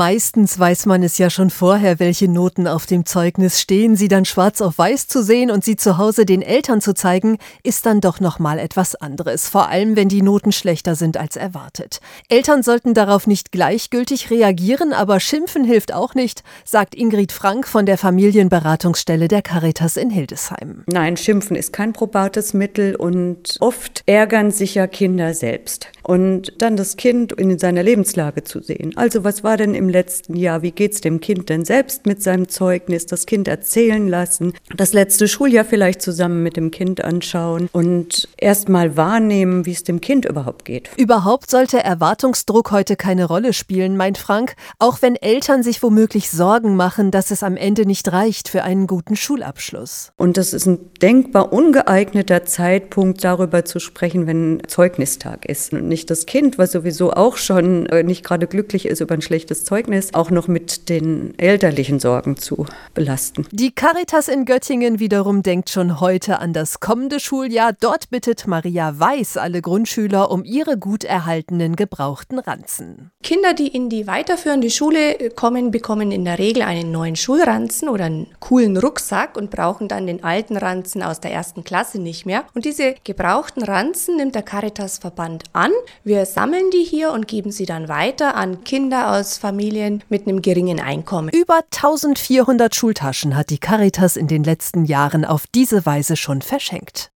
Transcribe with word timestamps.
Meistens 0.00 0.58
weiß 0.58 0.86
man 0.86 1.02
es 1.02 1.18
ja 1.18 1.28
schon 1.28 1.50
vorher, 1.50 1.98
welche 1.98 2.26
Noten 2.26 2.66
auf 2.66 2.86
dem 2.86 3.04
Zeugnis 3.04 3.60
stehen. 3.60 3.96
Sie 3.96 4.08
dann 4.08 4.24
schwarz 4.24 4.62
auf 4.62 4.78
weiß 4.78 5.08
zu 5.08 5.22
sehen 5.22 5.50
und 5.50 5.62
sie 5.62 5.76
zu 5.76 5.98
Hause 5.98 6.24
den 6.24 6.40
Eltern 6.40 6.80
zu 6.80 6.94
zeigen, 6.94 7.36
ist 7.64 7.84
dann 7.84 8.00
doch 8.00 8.18
noch 8.18 8.38
mal 8.38 8.58
etwas 8.58 8.94
anderes. 8.94 9.50
Vor 9.50 9.68
allem, 9.68 9.96
wenn 9.96 10.08
die 10.08 10.22
Noten 10.22 10.52
schlechter 10.52 10.94
sind 10.94 11.18
als 11.18 11.36
erwartet. 11.36 12.00
Eltern 12.30 12.62
sollten 12.62 12.94
darauf 12.94 13.26
nicht 13.26 13.52
gleichgültig 13.52 14.30
reagieren, 14.30 14.94
aber 14.94 15.20
schimpfen 15.20 15.64
hilft 15.64 15.92
auch 15.92 16.14
nicht, 16.14 16.44
sagt 16.64 16.94
Ingrid 16.94 17.30
Frank 17.30 17.68
von 17.68 17.84
der 17.84 17.98
Familienberatungsstelle 17.98 19.28
der 19.28 19.42
Caritas 19.42 19.98
in 19.98 20.08
Hildesheim. 20.08 20.84
Nein, 20.86 21.18
schimpfen 21.18 21.56
ist 21.56 21.74
kein 21.74 21.92
probates 21.92 22.54
Mittel 22.54 22.96
und 22.96 23.58
oft 23.60 24.02
ärgern 24.06 24.50
sich 24.50 24.76
ja 24.76 24.86
Kinder 24.86 25.34
selbst. 25.34 25.88
Und 26.02 26.54
dann 26.58 26.76
das 26.76 26.96
Kind 26.96 27.32
in 27.32 27.58
seiner 27.58 27.82
Lebenslage 27.82 28.44
zu 28.44 28.60
sehen. 28.62 28.92
Also 28.96 29.24
was 29.24 29.44
war 29.44 29.56
denn 29.56 29.74
im 29.74 29.88
letzten 29.88 30.36
Jahr? 30.36 30.62
Wie 30.62 30.72
geht's 30.72 31.00
dem 31.00 31.20
Kind 31.20 31.48
denn 31.48 31.64
selbst 31.64 32.06
mit 32.06 32.22
seinem 32.22 32.48
Zeugnis? 32.48 33.06
Das 33.06 33.26
Kind 33.26 33.48
erzählen 33.48 34.08
lassen, 34.08 34.54
das 34.76 34.92
letzte 34.92 35.28
Schuljahr 35.28 35.64
vielleicht 35.64 36.02
zusammen 36.02 36.42
mit 36.42 36.56
dem 36.56 36.70
Kind 36.70 37.04
anschauen 37.04 37.68
und 37.72 38.28
erst 38.36 38.68
mal 38.68 38.96
wahrnehmen, 38.96 39.66
wie 39.66 39.72
es 39.72 39.84
dem 39.84 40.00
Kind 40.00 40.24
überhaupt 40.24 40.64
geht. 40.64 40.90
Überhaupt 40.96 41.50
sollte 41.50 41.82
Erwartungsdruck 41.82 42.70
heute 42.70 42.96
keine 42.96 43.24
Rolle 43.26 43.52
spielen, 43.52 43.96
meint 43.96 44.18
Frank, 44.18 44.54
auch 44.78 45.02
wenn 45.02 45.16
Eltern 45.16 45.62
sich 45.62 45.82
womöglich 45.82 46.30
Sorgen 46.30 46.76
machen, 46.76 47.10
dass 47.10 47.30
es 47.30 47.42
am 47.42 47.56
Ende 47.56 47.86
nicht 47.86 48.10
reicht 48.12 48.48
für 48.48 48.62
einen 48.62 48.86
guten 48.86 49.16
Schulabschluss. 49.16 50.12
Und 50.16 50.36
das 50.36 50.52
ist 50.52 50.66
ein 50.66 50.78
denkbar 51.02 51.52
ungeeigneter 51.52 52.44
Zeitpunkt, 52.44 53.24
darüber 53.24 53.64
zu 53.64 53.80
sprechen, 53.80 54.26
wenn 54.26 54.62
Zeugnistag 54.66 55.44
ist 55.46 55.72
und 55.72 55.88
nicht 55.90 56.08
das 56.08 56.24
Kind, 56.24 56.56
was 56.56 56.72
sowieso 56.72 57.12
auch 57.12 57.36
schon 57.36 57.84
äh, 57.86 58.02
nicht 58.02 58.24
gerade 58.24 58.46
glücklich 58.46 58.86
ist 58.86 59.00
über 59.00 59.12
ein 59.12 59.20
schlechtes 59.20 59.66
Zeugnis, 59.66 60.14
auch 60.14 60.30
noch 60.30 60.48
mit 60.48 60.88
den 60.88 61.38
elterlichen 61.38 62.00
Sorgen 62.00 62.38
zu 62.38 62.64
belasten. 62.94 63.46
Die 63.52 63.72
Caritas 63.72 64.28
in 64.28 64.46
Göttingen 64.46 64.98
wiederum 64.98 65.42
denkt 65.42 65.68
schon 65.68 66.00
heute 66.00 66.38
an 66.38 66.54
das 66.54 66.80
kommende 66.80 67.20
Schuljahr. 67.20 67.74
Dort 67.78 68.08
bittet 68.08 68.46
Maria 68.46 68.98
Weiß 68.98 69.36
alle 69.36 69.60
Grundschüler 69.60 70.30
um 70.30 70.44
ihre 70.44 70.78
gut 70.78 71.04
erhaltenen 71.04 71.76
gebrauchten 71.76 72.38
Ranzen. 72.38 73.10
Kinder, 73.30 73.54
die 73.54 73.68
in 73.68 73.90
die 73.90 74.08
weiterführende 74.08 74.70
Schule 74.70 75.30
kommen, 75.36 75.70
bekommen 75.70 76.10
in 76.10 76.24
der 76.24 76.40
Regel 76.40 76.62
einen 76.62 76.90
neuen 76.90 77.14
Schulranzen 77.14 77.88
oder 77.88 78.06
einen 78.06 78.26
coolen 78.40 78.76
Rucksack 78.76 79.36
und 79.36 79.50
brauchen 79.50 79.86
dann 79.86 80.08
den 80.08 80.24
alten 80.24 80.56
Ranzen 80.56 81.00
aus 81.00 81.20
der 81.20 81.30
ersten 81.30 81.62
Klasse 81.62 82.00
nicht 82.00 82.26
mehr. 82.26 82.44
Und 82.54 82.64
diese 82.64 82.96
gebrauchten 83.04 83.62
Ranzen 83.62 84.16
nimmt 84.16 84.34
der 84.34 84.42
Caritas-Verband 84.42 85.44
an. 85.52 85.70
Wir 86.02 86.26
sammeln 86.26 86.70
die 86.72 86.82
hier 86.82 87.12
und 87.12 87.28
geben 87.28 87.52
sie 87.52 87.66
dann 87.66 87.88
weiter 87.88 88.34
an 88.34 88.64
Kinder 88.64 89.12
aus 89.12 89.38
Familien 89.38 90.02
mit 90.08 90.26
einem 90.26 90.42
geringen 90.42 90.80
Einkommen. 90.80 91.28
Über 91.28 91.60
1400 91.72 92.74
Schultaschen 92.74 93.36
hat 93.36 93.50
die 93.50 93.58
Caritas 93.58 94.16
in 94.16 94.26
den 94.26 94.42
letzten 94.42 94.86
Jahren 94.86 95.24
auf 95.24 95.46
diese 95.46 95.86
Weise 95.86 96.16
schon 96.16 96.42
verschenkt. 96.42 97.06